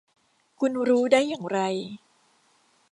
[0.59, 1.59] คุณรู้ได้อย่างไร